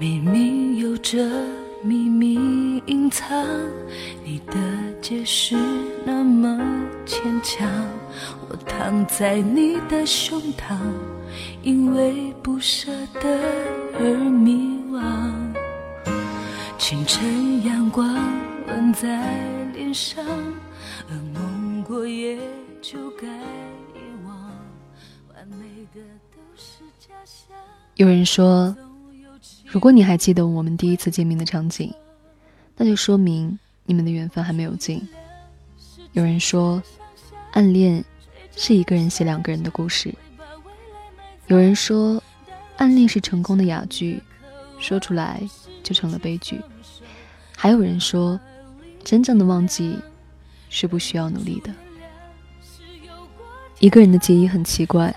[0.00, 1.18] 明明有着
[1.82, 3.44] 秘密隐藏，
[4.24, 4.54] 你的
[5.02, 5.56] 解释
[6.04, 6.56] 那么
[7.04, 7.68] 牵强，
[8.48, 10.76] 我躺在你的胸膛，
[11.62, 13.40] 因为不舍得
[13.98, 15.02] 而迷惘。
[16.78, 18.08] 清晨阳光
[18.68, 19.36] 吻在
[19.72, 20.24] 脸上，
[21.10, 22.38] 噩梦过也
[22.80, 24.32] 就该遗忘，
[25.34, 27.56] 完美的都是假象。
[27.96, 28.72] 有人说。
[29.66, 31.92] 如果你还记得我们第一次见面的场景，
[32.76, 35.06] 那就说明你们的缘分还没有尽。
[36.12, 36.82] 有人说，
[37.52, 38.04] 暗恋
[38.56, 40.14] 是一个人写两个人的故事。
[41.46, 42.22] 有人说，
[42.76, 44.22] 暗恋是成功的哑剧，
[44.78, 45.40] 说出来
[45.82, 46.60] 就成了悲剧。
[47.56, 48.38] 还有人说，
[49.04, 49.98] 真正的忘记
[50.70, 51.72] 是不需要努力的。
[53.80, 55.14] 一个人的记忆很奇怪，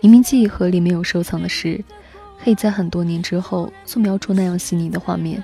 [0.00, 1.82] 明明记忆盒里没有收藏的事。
[2.42, 5.42] 可以在很多年之后素描出那样细腻的画面。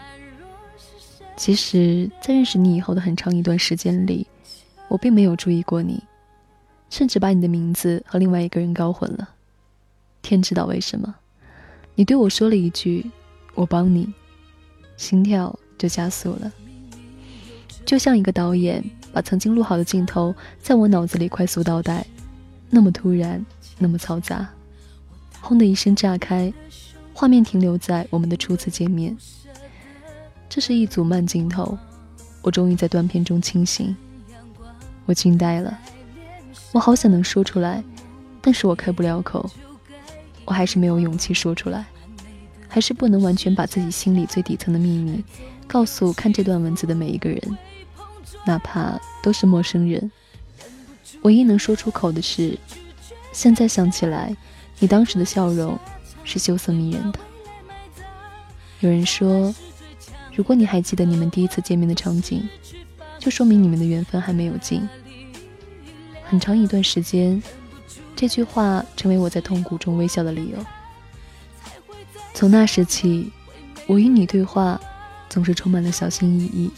[1.37, 4.27] 其实，在认识你以后的很长一段时间里，
[4.89, 6.00] 我并没有注意过你，
[6.91, 9.31] 甚至把你的名字和另外一个人搞混了。
[10.22, 11.12] 天知道为什么，
[11.97, 13.11] 你对我说了一句
[13.55, 14.15] “我帮你”，
[14.97, 16.53] 心跳就加速了，
[17.84, 22.06] 就像一个导演把曾经录好的镜头在我脑子里快速倒带，
[22.70, 23.45] 那么突然，
[23.77, 24.48] 那么嘈杂，
[25.41, 26.53] 轰的一声炸开。
[27.15, 29.17] 画面停留在我们的初次见面，
[30.48, 31.79] 这是一组慢镜头。
[32.43, 33.97] 我终于在断片中清醒，
[35.06, 35.79] 我惊呆了。
[36.73, 37.83] 我好想能说出来，
[38.43, 39.48] 但是我开不了口。
[40.45, 41.87] 我还是没有勇气说出来，
[42.69, 45.25] 还是不能完全把自己心里最底层的秘密
[45.67, 47.59] 告诉看这段文字的每一个人，
[48.44, 50.11] 哪怕都是陌生人。
[51.22, 52.59] 唯一能说出口的是，
[53.33, 54.37] 现在想起来，
[54.81, 55.78] 你当时的笑容。
[56.25, 57.19] 是羞涩迷人的。
[58.81, 59.55] 有人说，
[60.35, 62.49] 如果你还记得你们第一次见面的场景，
[63.19, 64.87] 就说明你们的缘分还没有尽。
[66.25, 67.43] 很长一段时间，
[68.17, 70.59] 这句话成为我在痛苦中微笑的理由。
[72.33, 73.31] 从那时起，
[73.87, 74.81] 我与你对话，
[75.29, 76.71] 总是充满了小心翼翼，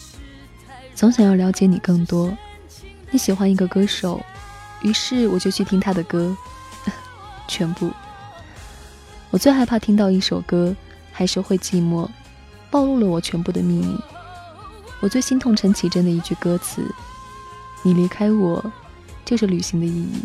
[0.95, 2.37] 总想要了解你更多。
[3.11, 4.21] 你喜欢一个歌手，
[4.83, 6.37] 于是我就去听他的歌，
[7.49, 7.91] 全部。
[9.31, 10.75] 我最害怕听到一首歌，
[11.13, 12.09] 还是会寂寞，
[12.71, 13.99] 暴露了我全部的秘密。
[15.01, 16.83] 我最心痛陈绮贞的一句歌词
[17.85, 18.73] ：“你离开我，
[19.25, 20.23] 就是旅行的意义。”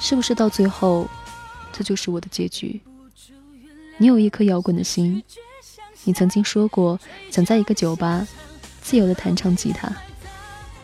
[0.00, 1.08] 是不是到最后，
[1.72, 2.80] 这就是我的结局？
[3.98, 5.22] 你有一颗摇滚的心，
[6.04, 6.98] 你曾经说过
[7.30, 8.26] 想在一个酒吧
[8.82, 9.90] 自由的弹唱吉他。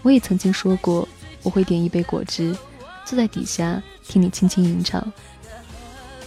[0.03, 1.07] 我也曾经说过
[1.43, 2.57] 我会点一杯果汁，
[3.05, 5.13] 坐在底下听你轻轻吟唱。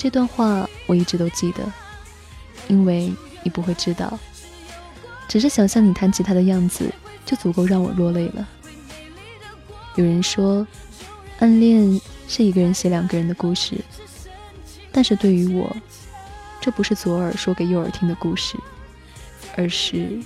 [0.06, 1.64] 这段话我一直都记得，
[2.68, 3.12] 因为
[3.42, 4.20] 你不会知道，
[5.28, 6.94] 只是想象你弹吉他的样子
[7.26, 8.48] 就足够让我落泪了。
[9.96, 10.68] 有人说，
[11.40, 13.84] 暗恋是一个人写两个人的故事，
[14.92, 15.76] 但是对于我，
[16.62, 18.56] 这不是左耳说给右耳听的故事，
[19.58, 20.22] 而是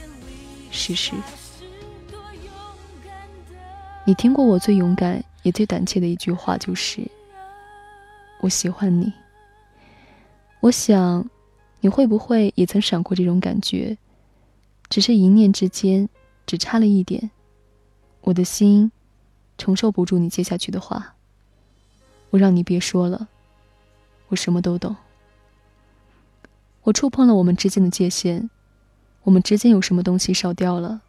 [0.71, 1.13] 事实。
[4.03, 6.99] 你听过我最勇敢也最胆怯的一句话，就是
[8.41, 9.13] 我喜欢你。
[10.61, 11.29] 我想，
[11.79, 13.97] 你会不会也曾闪过这种感觉？
[14.89, 16.09] 只是一念之间，
[16.45, 17.31] 只差了一点，
[18.21, 18.91] 我的心
[19.57, 21.15] 承受不住你接下去的话。
[22.31, 23.29] 我让你别说了，
[24.27, 24.95] 我什么都懂。
[26.83, 28.49] 我触碰了我们之间的界限，
[29.23, 31.01] 我们之间有什么东西少掉了，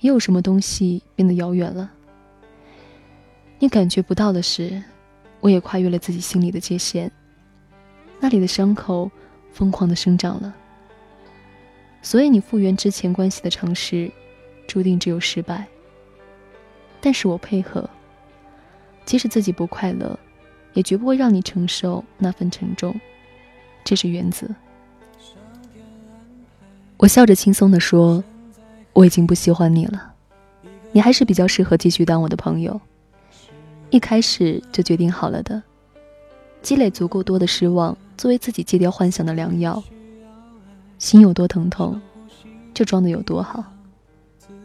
[0.00, 1.90] 也有什么东西变得遥远了。
[3.58, 4.82] 你感觉不到的是，
[5.40, 7.10] 我也跨越了自己心里的界限。
[8.24, 9.10] 那里的伤口
[9.52, 10.54] 疯狂的生长了，
[12.00, 14.10] 所以你复原之前关系的尝试，
[14.66, 15.66] 注定只有失败。
[17.02, 17.86] 但是我配合，
[19.04, 20.18] 即使自己不快乐，
[20.72, 22.98] 也绝不会让你承受那份沉重，
[23.84, 24.48] 这是原则。
[26.96, 28.24] 我笑着轻松的说
[28.94, 30.14] ：“我已经不喜欢你了，
[30.92, 32.80] 你还是比较适合继续当我的朋友。
[33.90, 35.62] 一开始就决定好了的，
[36.64, 39.82] 积累足够多的失望。”作为自己戒掉幻想的良药，
[41.00, 42.00] 心有多疼痛，
[42.72, 43.64] 就装的有多好，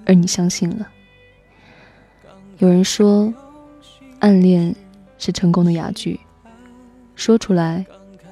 [0.05, 0.87] 而你相信了。
[2.59, 3.33] 有人说，
[4.19, 4.73] 暗恋
[5.17, 6.19] 是成功的哑剧，
[7.15, 7.83] 说出来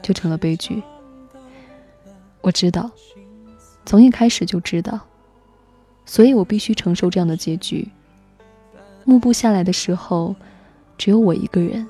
[0.04, 0.84] 就成了悲剧。
[2.42, 2.92] 我知道，
[3.88, 5.00] 从一开始就知道，
[6.06, 7.88] 所以我必须承受这样的结局。
[9.04, 10.36] 幕布下来的时候，
[10.96, 11.88] 只有我一个人，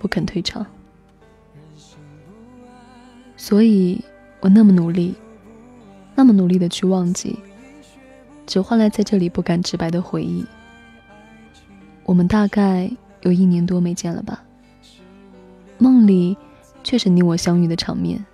[0.00, 0.66] 不肯退场。
[3.46, 4.02] 所以，
[4.40, 5.14] 我那么努力，
[6.14, 7.38] 那么努力的去忘记，
[8.46, 10.42] 只换来在这里不敢直白的回忆。
[12.04, 14.42] 我们大概有一年多没见了吧？
[15.76, 16.34] 梦里
[16.82, 18.24] 却是你我相遇的场面。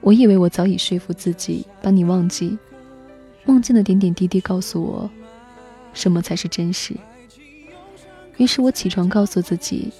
[0.00, 2.58] 我以为我早已说服自己把你忘记，
[3.44, 5.08] 梦境的点点滴滴告诉我，
[5.94, 6.96] 什么才是真实。
[8.38, 9.92] 于是我起床告诉自己，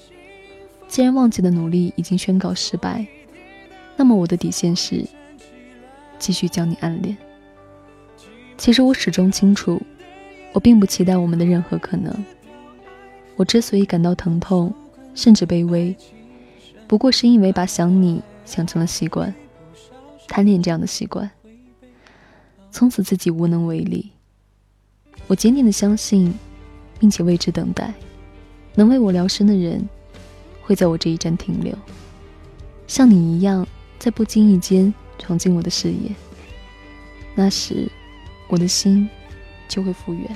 [0.89, 3.07] 既然忘记的努力已经宣告失败，
[3.99, 5.07] 那么我的底线是。
[6.19, 7.17] 继续将你暗恋。
[8.57, 9.81] 其实我始终清楚，
[10.53, 12.13] 我并不期待我们的任何可能。
[13.37, 14.75] 我之所以感到疼痛，
[15.15, 15.95] 甚至卑微，
[16.89, 19.33] 不过是因为把想你想成了习惯，
[20.27, 21.31] 贪恋这样的习惯。
[22.73, 24.11] 从此自己无能为力。
[25.29, 26.35] 我坚定的相信，
[26.99, 27.95] 并且为之等待，
[28.75, 29.89] 能为我疗伤的人，
[30.63, 31.73] 会在我这一站停留，
[32.89, 33.65] 像你一样，
[33.99, 34.93] 在不经意间。
[35.21, 36.15] 闯进我的视野，
[37.35, 37.91] 那时
[38.47, 39.11] 我的心
[39.67, 40.31] 就会复原。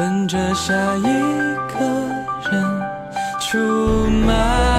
[0.00, 2.82] 等着下一个人
[3.38, 3.58] 出
[4.26, 4.69] 卖。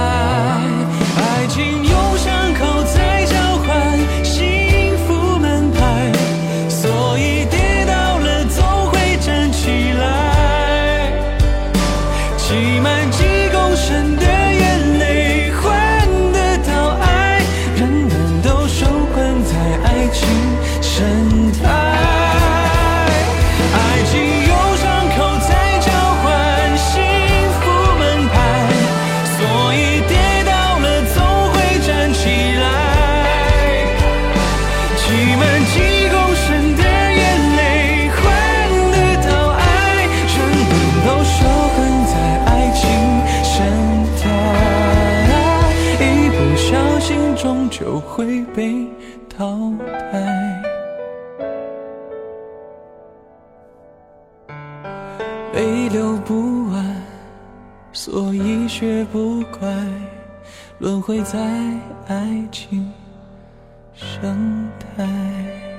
[47.82, 48.88] 就会被
[49.28, 49.74] 淘
[50.12, 50.62] 汰。
[55.52, 56.96] 泪流不完，
[57.92, 59.68] 所以学不乖，
[60.78, 61.40] 轮回在
[62.08, 62.88] 爱情
[63.96, 65.71] 生态。